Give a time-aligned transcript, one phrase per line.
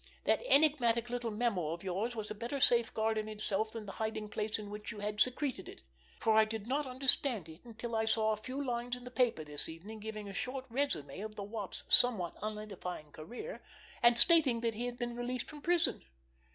[0.23, 4.29] That enigmatic little memo of yours was a better safeguard in itself than the hiding
[4.29, 5.83] place in which you had secreted it,
[6.19, 9.43] for I did not understand it until I saw a few lines in the paper
[9.43, 13.61] this evening giving a short résumé of the Wop's somewhat unedifying career,
[14.01, 16.03] and stating that he had been released from prison.